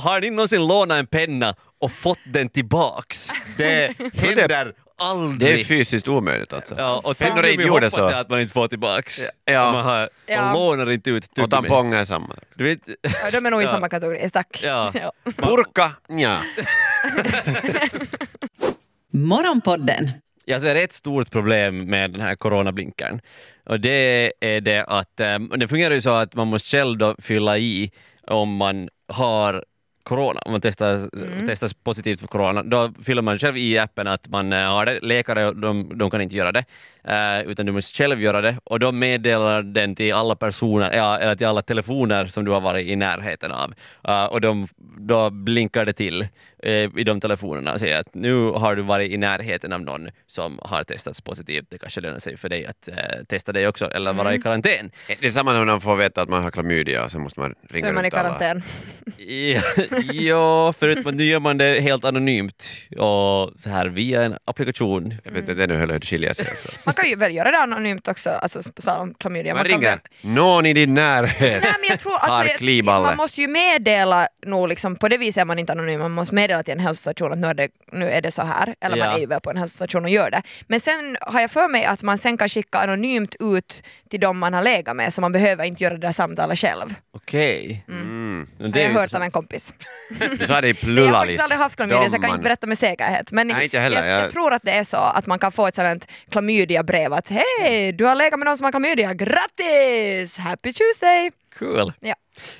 har 0.00 0.20
ni 0.20 0.30
någonsin 0.30 0.66
lånat 0.68 0.98
en 0.98 1.06
penna 1.06 1.54
och 1.80 1.92
fått 1.92 2.18
den 2.24 2.48
tillbaks? 2.48 3.30
Det 3.56 3.94
händer 4.14 4.72
aldrig. 4.98 5.50
Det 5.54 5.60
är 5.60 5.64
fysiskt 5.64 6.08
omöjligt 6.08 6.52
alltså. 6.52 6.74
Ja, 6.78 7.00
och 7.04 7.18
Pennor 7.18 7.44
är 7.44 7.52
inte 7.52 7.64
gjorda 7.64 7.90
så. 7.90 8.02
att 8.04 8.30
man 8.30 8.40
inte 8.40 8.52
får 8.52 8.68
tillbaks. 8.68 9.20
Ja. 9.44 9.66
Och 9.68 9.72
Man, 9.74 9.84
har, 9.84 10.08
Ja. 10.26 10.42
man 10.42 10.54
lånar 10.54 10.90
inte 10.90 11.10
ut 11.10 11.24
Och 11.26 11.34
tuggummi. 11.34 11.50
tamponger 11.50 11.98
är 11.98 12.04
samma. 12.04 12.34
Du 12.54 12.64
vet, 12.64 12.78
Ja, 13.02 13.30
de 13.32 13.46
är 13.46 13.50
nog 13.50 13.60
i 13.62 13.64
Ja. 13.66 13.70
samma 13.70 13.88
kategori, 13.88 14.30
tack. 14.30 14.60
Ja. 14.64 14.92
Ja. 16.08 16.38
Morgonpodden 19.14 20.10
Jag 20.44 20.60
ser 20.60 20.74
ett 20.74 20.92
stort 20.92 21.30
problem 21.30 21.84
med 21.84 22.12
den 22.12 22.20
här 22.20 22.34
coronablinkern. 22.34 23.20
Och 23.64 23.80
det 23.80 24.32
är 24.40 24.60
det 24.60 24.84
att 24.84 25.20
um, 25.20 25.52
det 25.56 25.68
fungerar 25.68 25.94
ju 25.94 26.00
så 26.00 26.10
att 26.10 26.34
man 26.34 26.48
måste 26.48 26.76
själv 26.76 26.98
då 26.98 27.16
fylla 27.18 27.58
i 27.58 27.90
om 28.26 28.56
man 28.56 28.88
har 29.08 29.64
corona, 30.02 30.40
om 30.40 30.52
man 30.52 30.60
testar, 30.60 31.10
testas 31.46 31.74
positivt 31.74 32.20
för 32.20 32.26
corona, 32.26 32.62
då 32.62 32.92
fyller 33.04 33.22
man 33.22 33.38
själv 33.38 33.56
i 33.56 33.78
appen 33.78 34.06
att 34.06 34.28
man 34.28 34.52
eh, 34.52 34.58
har 34.58 34.86
det. 34.86 35.00
Läkare 35.00 35.52
de, 35.52 35.98
de 35.98 36.10
kan 36.10 36.20
inte 36.20 36.36
göra 36.36 36.52
det, 36.52 36.64
utan 37.46 37.66
du 37.66 37.72
måste 37.72 37.96
själv 37.96 38.22
göra 38.22 38.40
det 38.40 38.56
och 38.64 38.80
då 38.80 38.92
meddelar 38.92 39.62
den 39.62 39.94
till 39.94 40.14
alla 40.14 40.36
personer, 40.36 40.92
ja, 40.92 41.18
eller 41.18 41.36
till 41.36 41.46
alla 41.46 41.62
telefoner 41.62 42.26
som 42.26 42.44
du 42.44 42.50
har 42.50 42.60
varit 42.60 42.86
i 42.86 42.96
närheten 42.96 43.52
av. 43.52 43.74
Eh, 44.08 44.24
och 44.24 44.40
de, 44.40 44.68
då 44.98 45.30
blinkar 45.30 45.84
det 45.84 45.92
till 45.92 46.28
eh, 46.62 46.72
i 46.72 47.04
de 47.04 47.20
telefonerna 47.20 47.72
och 47.72 47.80
säger 47.80 48.00
att 48.00 48.14
nu 48.14 48.50
har 48.50 48.76
du 48.76 48.82
varit 48.82 49.12
i 49.12 49.16
närheten 49.16 49.72
av 49.72 49.80
någon 49.80 50.08
som 50.26 50.58
har 50.62 50.84
testats 50.84 51.20
positivt. 51.20 51.66
Det 51.70 51.78
kanske 51.78 52.00
lönar 52.00 52.18
sig 52.18 52.36
för 52.36 52.48
dig 52.48 52.66
att 52.66 52.88
eh, 52.88 53.24
testa 53.28 53.52
det 53.52 53.66
också 53.66 53.90
eller 53.90 54.12
vara 54.12 54.34
i 54.34 54.40
karantän. 54.40 54.90
Det 55.20 55.26
är 55.26 55.30
samma 55.30 55.52
när 55.52 55.64
man 55.64 55.80
får 55.80 55.96
veta 55.96 56.22
att 56.22 56.28
man 56.28 56.42
har 56.42 56.50
klamydia 56.50 57.04
och 57.04 57.10
så 57.10 57.18
måste 57.18 57.40
man 57.40 57.54
Så 57.68 57.74
ringa 57.74 57.88
är 57.88 57.92
man 57.92 58.04
i 58.04 58.10
runt 58.10 58.14
karantän. 58.14 58.62
Ja, 59.16 59.60
ja, 60.12 60.72
förutom 60.78 61.06
att 61.06 61.14
nu 61.14 61.24
gör 61.24 61.40
man 61.40 61.58
det 61.58 61.80
helt 61.80 62.04
anonymt 62.04 62.64
och 62.90 63.52
så 63.60 63.70
här 63.70 63.86
via 63.86 64.22
en 64.22 64.36
applikation. 64.44 65.14
Jag 65.24 65.32
vet 65.32 65.48
inte 65.48 65.76
hur 65.76 65.86
det 65.86 66.00
skiljer 66.06 66.34
sig. 66.34 66.46
Alltså. 66.50 66.68
Man 66.96 67.02
kan 67.02 67.10
ju 67.10 67.16
väl 67.16 67.34
göra 67.34 67.50
det 67.50 67.58
anonymt 67.58 68.08
också, 68.08 68.30
alltså 68.30 68.62
på 68.72 68.82
tal 68.82 69.00
om 69.00 69.14
klamydia. 69.14 69.54
Man 69.54 69.64
ringer 69.64 69.90
väl- 69.90 69.98
någon 70.20 70.66
i 70.66 70.72
din 70.72 70.94
närhet. 70.94 71.62
Nej 71.62 71.72
men 71.80 71.88
jag 71.88 71.98
tror 72.00 72.12
alltså, 72.18 72.64
jag, 72.64 72.84
man 72.84 73.16
måste 73.16 73.40
ju 73.40 73.48
meddela 73.48 74.28
nog 74.46 74.68
liksom, 74.68 74.96
på 74.96 75.08
det 75.08 75.18
viset 75.18 75.40
är 75.40 75.44
man 75.44 75.58
inte 75.58 75.72
anonym, 75.72 76.00
man 76.00 76.10
måste 76.10 76.34
meddela 76.34 76.62
till 76.62 76.72
en 76.72 76.80
hälsostation 76.80 77.32
att 77.32 77.38
nu 77.38 77.46
är 77.46 77.54
det, 77.54 77.68
nu 77.92 78.10
är 78.10 78.22
det 78.22 78.30
så 78.32 78.42
här, 78.42 78.74
eller 78.80 78.96
Ja. 78.96 79.04
man 79.06 79.14
är 79.14 79.20
ju 79.20 79.26
väl 79.26 79.40
på 79.40 79.50
en 79.50 79.56
hälsostation 79.56 80.04
och 80.04 80.10
gör 80.10 80.30
det. 80.30 80.42
Men 80.66 80.80
sen 80.80 81.16
har 81.20 81.40
jag 81.40 81.50
för 81.50 81.68
mig 81.68 81.84
att 81.84 82.02
man 82.02 82.18
sen 82.18 82.36
kan 82.36 82.48
skicka 82.48 82.78
anonymt 82.78 83.34
ut 83.40 83.82
till 84.10 84.20
de 84.20 84.38
man 84.38 84.54
har 84.54 84.62
legat 84.62 84.96
med 84.96 85.12
så 85.14 85.20
man 85.20 85.32
behöver 85.32 85.64
inte 85.64 85.84
göra 85.84 85.94
det 85.94 86.00
där 86.06 86.12
samtalet 86.12 86.58
själv. 86.58 86.94
Okej. 87.14 87.84
Mm. 87.88 88.48
Men 88.58 88.70
Det 88.72 88.82
har 88.82 88.90
jag 88.90 89.00
hört 89.00 89.14
av 89.14 89.22
en 89.22 89.30
kompis. 89.30 89.74
Du 90.38 90.46
sa 90.46 90.60
det 90.60 90.68
i 90.68 90.76
Nej, 90.82 90.94
jag 90.94 91.04
har 91.04 91.12
faktiskt 91.12 91.42
aldrig 91.42 91.60
haft 91.60 91.76
klamydia 91.76 92.08
så 92.08 92.14
jag 92.14 92.22
kan 92.22 92.30
inte 92.30 92.42
berätta 92.42 92.66
med 92.66 92.78
säkerhet. 92.78 93.32
Men 93.32 93.48
Nej, 93.48 93.64
inte 93.64 93.78
heller. 93.78 94.06
Jag, 94.06 94.24
jag 94.24 94.30
tror 94.30 94.52
att 94.52 94.62
det 94.62 94.72
är 94.72 94.84
så 94.84 94.96
att 94.96 95.26
man 95.26 95.38
kan 95.38 95.52
få 95.52 95.66
ett 95.66 95.74
sådant 95.74 96.06
klamydia-brev 96.82 97.12
att 97.12 97.28
hej, 97.28 97.92
du 97.92 98.04
har 98.04 98.14
legat 98.14 98.38
med 98.38 98.46
någon 98.46 98.56
som 98.56 98.64
har 98.64 98.72
klamydia, 98.72 99.14
grattis! 99.14 100.38
Happy 100.38 100.72
Tuesday! 100.72 101.30
Cool. 101.58 101.92
Ja. 102.00 102.14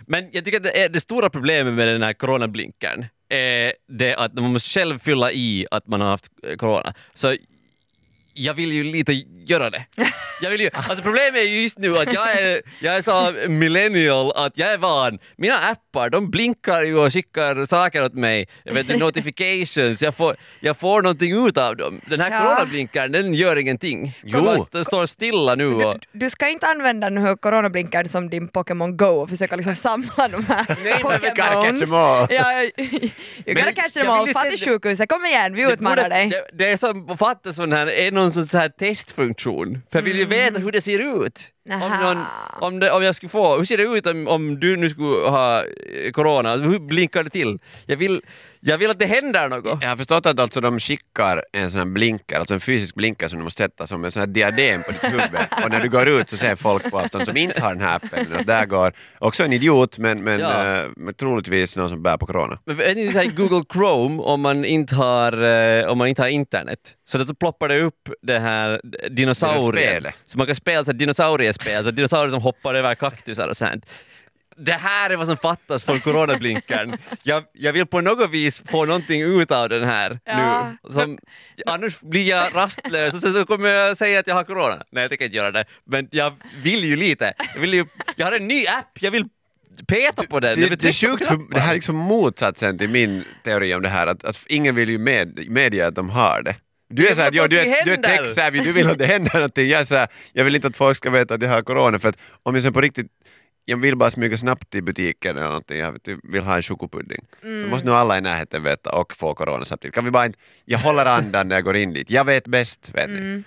Men 0.06 0.28
jag 0.32 0.44
tycker 0.44 0.56
att 0.56 0.64
det, 0.64 0.84
är 0.84 0.88
det 0.88 1.00
stora 1.00 1.30
problemet 1.30 1.74
med 1.74 1.88
den 1.88 2.02
här 2.02 2.12
coronablinkern 2.12 3.06
är 3.28 3.72
det 3.88 4.14
att 4.14 4.34
man 4.34 4.52
måste 4.52 4.68
själv 4.68 4.98
fylla 4.98 5.32
i 5.32 5.66
att 5.70 5.86
man 5.86 6.00
har 6.00 6.08
haft 6.08 6.26
eh, 6.42 6.56
corona. 6.56 6.94
Så 7.14 7.36
jag 8.34 8.54
vill 8.54 8.72
ju 8.72 8.84
lite 8.84 9.12
göra 9.46 9.70
det. 9.70 9.84
Jag 10.42 10.50
vill 10.50 10.60
ju, 10.60 10.70
alltså 10.72 11.02
problemet 11.02 11.34
är 11.34 11.42
ju 11.48 11.62
just 11.62 11.78
nu 11.78 11.98
att 11.98 12.12
jag 12.12 12.30
är, 12.40 12.62
jag 12.80 12.96
är 12.96 13.02
så 13.02 13.32
millennial 13.48 14.32
att 14.36 14.58
jag 14.58 14.72
är 14.72 14.78
van. 14.78 15.18
Mina 15.36 15.58
appar 15.58 16.10
de 16.10 16.30
blinkar 16.30 16.82
ju 16.82 16.98
och 16.98 17.12
skickar 17.12 17.66
saker 17.66 18.04
åt 18.04 18.14
mig. 18.14 18.48
Jag 18.64 18.74
vet, 18.74 18.98
notifications, 18.98 20.02
jag 20.02 20.14
får, 20.14 20.36
jag 20.60 20.76
får 20.76 21.02
någonting 21.02 21.46
ut 21.46 21.56
av 21.58 21.76
dem. 21.76 22.00
Den 22.06 22.20
här 22.20 22.30
Ja. 22.30 22.38
coronablinkern 22.40 23.12
den 23.12 23.34
gör 23.34 23.56
ingenting. 23.56 24.12
Jo. 24.24 24.66
Den 24.72 24.84
står 24.84 25.06
stilla 25.06 25.54
nu 25.54 25.66
och... 25.74 25.98
Du, 26.12 26.18
du 26.18 26.30
ska 26.30 26.48
inte 26.48 26.66
använda 26.66 27.10
den 27.10 27.18
här 27.18 27.36
coronablinkaren 27.36 28.08
som 28.08 28.30
din 28.30 28.48
Pokémon 28.48 28.96
Go 28.96 29.06
och 29.06 29.28
försöka 29.28 29.56
liksom 29.56 29.74
samla 29.74 30.28
de 30.28 30.46
här 30.46 30.64
Pokémons. 31.02 31.90
Ja, 32.30 32.62
you 33.46 33.54
gotta 33.54 33.72
catch 33.72 33.92
them 33.92 34.10
all. 34.10 34.24
vill 34.26 34.34
Fatt 34.34 34.44
inte- 34.46 34.56
till 34.56 34.66
sjukhuset, 34.68 35.08
kom 35.08 35.24
igen, 35.24 35.54
vi 35.54 35.72
utmanar 35.72 36.08
dig. 36.08 36.28
Det, 36.28 36.46
det 36.52 36.66
är 36.72 36.76
som 36.76 37.16
fattas 37.18 37.56
sån 37.56 37.72
här, 37.72 37.86
är 37.86 38.10
någon 38.22 38.32
sån 38.32 38.46
så 38.46 38.58
här 38.58 38.68
testfunktion. 38.68 39.82
För 39.90 39.98
jag 39.98 40.04
vill 40.04 40.18
ju 40.18 40.24
veta 40.24 40.58
hur 40.58 40.72
det 40.72 40.80
ser 40.80 41.24
ut. 41.24 41.50
Om, 41.70 41.78
någon, 42.02 42.24
om, 42.60 42.80
det, 42.80 42.90
om 42.90 43.02
jag 43.02 43.14
skulle 43.14 43.30
få, 43.30 43.56
hur 43.56 43.64
ser 43.64 43.76
det 43.76 43.82
ut 43.82 44.06
om, 44.06 44.28
om 44.28 44.60
du 44.60 44.76
nu 44.76 44.90
skulle 44.90 45.28
ha 45.28 45.64
eh, 45.64 46.10
corona? 46.12 46.56
Hur 46.56 46.78
blinkar 46.78 47.22
det 47.24 47.30
till? 47.30 47.58
Jag 47.86 47.96
vill, 47.96 48.22
jag 48.60 48.78
vill 48.78 48.90
att 48.90 48.98
det 48.98 49.06
händer 49.06 49.48
något. 49.48 49.82
Jag 49.82 49.88
har 49.88 49.96
förstått 49.96 50.26
att 50.26 50.40
alltså 50.40 50.60
de 50.60 50.80
skickar 50.80 51.44
en 51.52 51.70
sån 51.70 51.78
här 51.78 51.86
blinker, 51.86 52.38
alltså 52.38 52.54
en 52.54 52.60
fysisk 52.60 52.94
blinker 52.94 53.28
som 53.28 53.38
du 53.38 53.44
måste 53.44 53.62
sätta 53.62 53.86
som 53.86 54.04
en 54.04 54.12
sån 54.12 54.20
här 54.20 54.26
diadem 54.26 54.82
på 54.82 54.92
ditt 54.92 55.04
huvud. 55.04 55.40
Och 55.64 55.70
när 55.70 55.80
du 55.80 55.88
går 55.88 56.08
ut 56.08 56.30
så 56.30 56.36
ser 56.36 56.54
folk 56.56 56.90
på 56.90 56.98
avstånd 56.98 57.26
som 57.26 57.36
inte 57.36 57.60
har 57.60 57.68
den 57.74 57.80
här 57.80 57.96
appen. 57.96 58.32
Och 58.38 58.44
där 58.44 58.66
går 58.66 58.92
också 59.18 59.44
en 59.44 59.52
idiot, 59.52 59.98
men, 59.98 60.24
men, 60.24 60.40
Ja. 60.40 60.84
men 60.96 61.14
troligtvis 61.14 61.76
någon 61.76 61.88
som 61.88 62.02
bär 62.02 62.16
på 62.16 62.26
corona. 62.26 62.58
Men 62.64 62.76
vet 62.76 62.96
ni, 62.96 63.12
så 63.12 63.18
här, 63.18 63.26
Google 63.26 63.64
Chrome, 63.72 64.22
om 64.22 64.40
man 64.40 64.64
inte 64.64 64.94
har, 64.94 65.42
eh, 65.42 65.86
om 65.86 65.98
man 65.98 66.08
inte 66.08 66.22
har 66.22 66.28
internet, 66.28 66.78
så, 67.08 67.18
det 67.18 67.26
så 67.26 67.34
ploppar 67.34 67.68
det 67.68 67.80
upp 67.80 68.08
det 68.22 68.38
här 68.38 68.80
dinosaurier. 69.10 70.00
Det. 70.00 70.12
Så 70.26 70.38
man 70.38 70.46
kan 70.46 70.56
spela 70.56 70.84
så 70.84 70.90
här 70.92 70.98
dinosauriespel, 71.58 71.84
så 71.84 71.90
dinosaurier 71.90 72.30
som 72.30 72.42
hoppar 72.42 72.74
över 72.74 72.94
kaktusar 72.94 73.48
och 73.48 73.56
sånt. 73.56 73.86
Det 74.56 74.72
här 74.72 75.10
är 75.10 75.16
vad 75.16 75.26
som 75.26 75.36
fattas 75.36 75.84
från 75.84 76.00
coronablinkern. 76.00 76.96
Jag, 77.22 77.44
jag 77.52 77.72
vill 77.72 77.86
på 77.86 78.00
något 78.00 78.30
vis 78.30 78.62
få 78.70 78.84
någonting 78.84 79.22
ut 79.22 79.50
av 79.50 79.68
den 79.68 79.84
här 79.84 80.18
Ja. 80.24 80.72
nu. 80.82 80.90
Som, 80.90 81.18
annars 81.66 82.00
blir 82.00 82.28
jag 82.28 82.54
rastlös 82.54 83.14
och 83.14 83.20
sen 83.20 83.32
så 83.32 83.44
kommer 83.46 83.68
jag 83.68 83.96
säga 83.96 84.20
att 84.20 84.26
jag 84.26 84.34
har 84.34 84.44
corona. 84.44 84.82
Nej, 84.90 85.02
jag 85.02 85.10
tänker 85.10 85.24
inte 85.24 85.36
göra 85.36 85.50
det. 85.52 85.64
Men 85.84 86.08
jag 86.10 86.32
vill 86.62 86.84
ju 86.84 86.96
lite. 86.96 87.32
Jag, 87.54 87.60
vill 87.60 87.74
ju, 87.74 87.84
jag 88.16 88.26
har 88.26 88.32
en 88.32 88.48
ny 88.48 88.66
app, 88.66 88.98
jag 89.02 89.10
vill 89.10 89.24
peta 89.86 90.26
på 90.26 90.40
den. 90.40 90.54
Det, 90.60 90.68
vill 90.68 90.78
det 90.78 90.88
är 90.88 90.92
sjukt, 90.92 91.30
hur- 91.30 91.50
det 91.54 91.60
här 91.60 91.70
är 91.70 91.74
liksom 91.74 91.96
motsatsen 91.96 92.78
till 92.78 92.88
min 92.88 93.24
teori 93.44 93.74
om 93.74 93.82
det 93.82 93.88
här, 93.88 94.06
att, 94.06 94.24
att 94.24 94.46
ingen 94.48 94.74
vill 94.74 94.88
ju 94.90 94.98
med, 94.98 95.50
medge 95.50 95.86
att 95.86 95.94
de 95.94 96.10
har 96.10 96.42
det. 96.42 96.54
Du 96.92 97.08
är 97.08 97.14
såhär, 97.14 97.28
att 97.28 97.34
jo, 97.34 97.46
du 97.46 97.58
är, 97.58 97.84
du 97.84 97.92
är 97.92 97.96
tech-savvy, 97.96 98.60
du 98.64 98.72
vill 98.72 98.90
att 98.90 98.98
det 98.98 99.06
händer 99.06 99.34
någonting. 99.34 99.68
Jag 99.68 99.80
är 99.80 99.84
såhär, 99.84 100.08
jag 100.32 100.44
vill 100.44 100.54
inte 100.54 100.66
att 100.68 100.76
folk 100.76 100.96
ska 100.96 101.10
veta 101.10 101.34
att 101.34 101.42
jag 101.42 101.48
har 101.48 101.62
corona 101.62 101.98
för 101.98 102.08
att 102.08 102.16
om 102.42 102.54
jag 102.54 102.64
sen 102.64 102.72
på 102.72 102.80
riktigt 102.80 103.06
jag 103.64 103.76
vill 103.76 103.96
bara 103.96 104.10
smyga 104.10 104.36
snabbt 104.36 104.70
till 104.70 104.82
butiken 104.82 105.36
eller 105.36 105.46
någonting, 105.46 105.78
jag 105.78 105.98
vill 106.22 106.42
ha 106.42 106.56
en 106.56 106.62
chokopudding. 106.62 107.24
Så 107.40 107.70
måste 107.70 107.86
nog 107.86 107.96
alla 107.96 108.18
i 108.18 108.20
närheten 108.20 108.62
veta 108.62 108.90
och 108.90 109.12
få 109.16 109.34
corona 109.34 109.64
samtidigt. 109.64 109.94
Kan 109.94 110.04
vi 110.04 110.10
bara 110.10 110.26
inte, 110.26 110.38
jag 110.64 110.78
håller 110.78 111.06
andan 111.06 111.48
när 111.48 111.56
jag 111.56 111.64
går 111.64 111.76
in 111.76 111.92
dit. 111.92 112.10
Jag 112.10 112.24
vet 112.24 112.46
bäst, 112.46 112.90
vet 112.94 113.10
ni. 113.10 113.42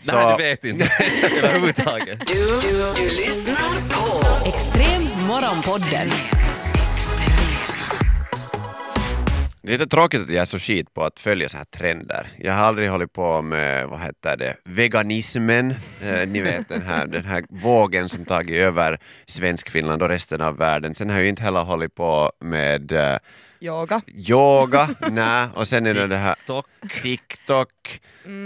Så, 0.00 0.16
Nej, 0.16 0.36
du 0.38 0.42
vet 0.44 0.64
inte 0.64 0.88
överhuvudtaget. 1.42 2.26
Du, 2.26 2.34
du, 2.34 2.92
du 2.96 3.10
lyssnar 3.10 3.88
på 3.88 4.48
Extrem 4.48 5.26
Morgonpodden. 5.28 6.39
Det 9.62 9.68
är 9.68 9.78
lite 9.78 9.90
tråkigt 9.90 10.20
att 10.20 10.28
jag 10.30 10.42
är 10.42 10.44
så 10.44 10.58
skit 10.58 10.94
på 10.94 11.04
att 11.04 11.20
följa 11.20 11.48
så 11.48 11.56
här 11.56 11.64
trender. 11.64 12.26
Jag 12.38 12.52
har 12.52 12.64
aldrig 12.64 12.90
hållit 12.90 13.12
på 13.12 13.42
med, 13.42 13.88
vad 13.88 14.00
heter 14.00 14.36
det, 14.36 14.56
veganismen. 14.64 15.74
Eh, 16.02 16.28
ni 16.28 16.40
vet 16.40 16.68
den 16.68 16.82
här, 16.82 17.06
den 17.06 17.24
här 17.24 17.44
vågen 17.48 18.08
som 18.08 18.24
tagit 18.24 18.56
över 18.56 18.98
Svenskfinland 19.26 20.02
och 20.02 20.08
resten 20.08 20.40
av 20.40 20.56
världen. 20.56 20.94
Sen 20.94 21.08
har 21.10 21.16
jag 21.16 21.22
ju 21.22 21.28
inte 21.28 21.42
heller 21.42 21.60
hållit 21.60 21.94
på 21.94 22.32
med 22.40 22.92
eh, 22.92 23.16
Yoga. 23.60 24.02
yoga, 24.06 24.88
nej. 25.10 25.48
och 25.54 25.68
sen 25.68 25.86
är 25.86 25.94
det 25.94 26.06
det 26.06 26.16
här 26.16 26.34
TikTok. 26.34 26.66
TikTok. 27.02 28.00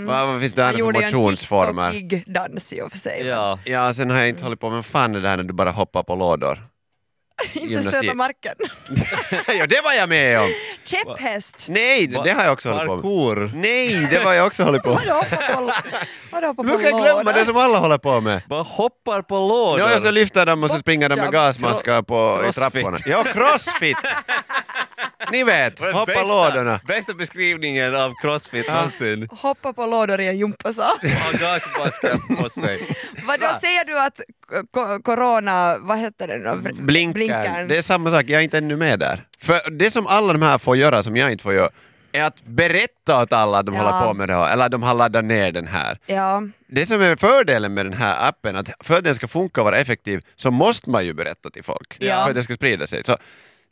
Vad, 0.06 0.26
vad 0.28 0.40
finns 0.40 0.54
det 0.54 0.62
andra 0.64 0.72
för 0.72 0.78
gjorde 0.78 0.98
ju 0.98 1.04
en 1.04 1.14
motionsformer? 1.14 1.92
TikTok-dans 1.92 2.72
i 2.72 2.82
och 2.82 2.92
för 2.92 2.98
sig. 2.98 3.26
Ja. 3.26 3.58
Ja, 3.64 3.94
sen 3.94 4.10
har 4.10 4.18
jag 4.18 4.28
inte 4.28 4.44
hållit 4.44 4.60
på 4.60 4.70
med, 4.70 4.86
fan 4.86 5.12
det 5.12 5.28
här 5.28 5.36
när 5.36 5.44
du 5.44 5.52
bara 5.52 5.70
hoppar 5.70 6.02
på 6.02 6.16
lådor? 6.16 6.73
Inte 7.52 7.82
stöta 7.82 8.14
marken. 8.14 8.54
ja, 9.58 9.66
det 9.66 9.80
var 9.84 9.92
jag 9.92 10.08
med 10.08 10.40
om! 10.40 10.48
Käpphäst. 10.84 11.56
Nej, 11.68 12.06
det, 12.06 12.22
det 12.24 12.30
har 12.30 12.44
jag 12.44 12.52
också 12.52 12.68
hållit 12.70 12.86
på 12.86 12.94
med. 12.94 13.02
Parkour. 13.04 13.52
Nej, 13.54 14.06
det 14.10 14.24
var 14.24 14.32
jag 14.32 14.46
också 14.46 14.62
hållit 14.62 14.82
på 14.82 14.94
med. 14.94 15.02
Vadå 15.06 15.14
hoppa 15.20 15.36
på, 15.36 15.72
vadå 16.30 16.46
hoppa 16.46 16.62
på 16.62 16.68
Hur 16.68 16.90
kan 16.90 17.00
glömma 17.02 17.32
det 17.32 17.44
som 17.44 17.56
alla 17.56 17.78
håller 17.78 17.98
på 17.98 18.20
med? 18.20 18.42
Bara 18.48 18.62
hoppar 18.62 19.22
på 19.22 19.34
lådor. 19.34 19.78
Ja, 19.78 19.96
och 19.96 20.02
så 20.02 20.10
lyfter 20.10 20.46
de 20.46 20.64
och 20.64 20.70
så 20.70 20.78
springer 20.78 21.08
de 21.08 21.16
med 21.16 21.32
gasmaskar 21.32 22.02
på, 22.02 22.44
i 22.48 22.52
trapporna. 22.52 22.98
Ja, 23.06 23.24
crossfit! 23.24 23.96
Ni 25.32 25.44
vet, 25.44 25.78
hoppa 25.80 26.04
bästa- 26.12 26.22
lådorna. 26.28 26.80
Bästa 26.86 27.14
beskrivningen 27.14 27.94
av 27.94 28.12
crossfit 28.22 28.68
någonsin. 28.68 29.28
Hoppa 29.32 29.72
på 29.72 29.86
lådor 29.86 30.20
i 30.20 30.26
en 30.28 30.38
gympasal. 30.38 30.96
Ha 31.02 31.30
gasmasker 31.38 32.36
på 32.42 32.48
sig. 32.48 32.96
Vadå 33.26 33.46
säger 33.60 33.84
du 33.84 33.98
att 34.00 34.20
ko- 34.72 35.02
corona, 35.02 35.76
vad 35.80 35.98
heter 35.98 36.28
det 36.28 36.38
nu? 36.38 36.72
Blinkern. 36.82 37.68
Det 37.68 37.76
är 37.76 37.82
samma 37.82 38.10
sak, 38.10 38.24
jag 38.28 38.40
är 38.40 38.44
inte 38.44 38.58
ännu 38.58 38.76
med 38.76 38.98
där. 39.00 39.24
För 39.40 39.60
det 39.70 39.90
som 39.90 40.06
alla 40.06 40.32
de 40.32 40.42
här 40.42 40.58
får 40.58 40.76
göra, 40.76 41.02
som 41.02 41.16
jag 41.16 41.32
inte 41.32 41.42
får 41.42 41.54
göra, 41.54 41.70
är 42.12 42.22
att 42.22 42.42
berätta 42.44 43.22
åt 43.22 43.32
alla 43.32 43.58
att 43.58 43.66
de 43.66 43.74
Ja. 43.74 43.82
håller 43.82 44.06
på 44.06 44.14
med 44.14 44.28
det 44.28 44.34
här, 44.34 44.52
eller 44.52 44.64
att 44.64 44.70
de 44.72 44.82
har 44.82 44.94
laddat 44.94 45.24
ner 45.24 45.52
den 45.52 45.66
här. 45.66 45.98
Ja, 46.06 46.42
Det 46.68 46.86
som 46.86 47.02
är 47.02 47.16
fördelen 47.16 47.74
med 47.74 47.86
den 47.86 47.92
här 47.92 48.28
appen, 48.28 48.56
att 48.56 48.68
för 48.80 48.94
att 48.94 49.04
den 49.04 49.14
ska 49.14 49.28
funka 49.28 49.60
och 49.60 49.64
vara 49.64 49.76
effektiv 49.78 50.20
så 50.36 50.50
måste 50.50 50.90
man 50.90 51.04
ju 51.06 51.12
berätta 51.14 51.50
till 51.50 51.64
folk 51.64 51.96
Ja. 51.98 52.22
för 52.22 52.28
att 52.28 52.34
den 52.34 52.44
ska 52.44 52.54
sprida 52.54 52.86
sig. 52.86 53.04
Så 53.04 53.16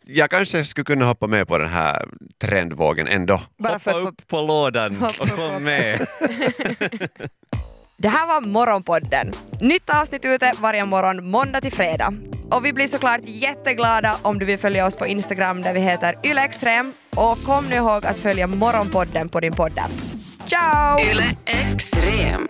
jag 0.05 0.31
kanske 0.31 0.65
skulle 0.65 0.85
kunna 0.85 1.05
hoppa 1.05 1.27
med 1.27 1.49
på 1.49 1.59
den 1.59 1.69
här 1.69 2.05
trendvågen 2.41 3.07
ändå. 3.09 3.41
bara 3.59 3.79
för 3.79 3.91
Hoppa 3.91 3.99
att 4.01 4.05
få... 4.05 4.09
upp 4.09 4.29
på 4.29 4.41
lådan 4.41 4.97
Hoppa 4.97 5.15
och 5.23 5.29
upp. 5.29 5.37
kom 5.37 5.65
med. 5.65 6.07
Det 7.97 8.09
här 8.09 8.27
var 8.27 8.41
Morgonpodden. 8.41 9.33
Nytt 9.61 9.91
avsnitt 9.91 10.25
ute 10.25 10.53
varje 10.59 10.85
morgon 10.85 11.31
måndag 11.31 11.61
till 11.61 11.73
fredag. 11.73 12.15
Och 12.51 12.65
vi 12.65 12.73
blir 12.73 12.87
såklart 12.87 13.21
jätteglada 13.25 14.17
om 14.23 14.39
du 14.39 14.45
vill 14.47 14.59
följa 14.59 14.87
oss 14.87 14.97
på 14.97 15.07
Instagram 15.07 15.63
där 15.63 15.75
vi 15.75 15.81
heter 15.81 16.19
ylextrem. 16.25 16.93
Och 17.17 17.43
kom 17.45 17.65
nu 17.69 17.77
ihåg 17.77 18.07
att 18.07 18.17
följa 18.19 18.47
Morgonpodden 18.47 19.29
på 19.29 19.41
din 19.41 19.53
podd. 19.53 19.81
Ciao! 20.49 21.01
Yle 21.01 21.25
Extrem. 21.47 22.49